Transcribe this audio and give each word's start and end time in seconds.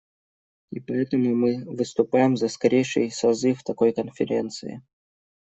И 0.71 0.79
поэтому 0.79 1.35
мы 1.35 1.63
выступаем 1.63 2.35
за 2.35 2.47
скорейший 2.49 3.11
созыв 3.11 3.61
такой 3.63 3.93
конференции. 3.93 4.81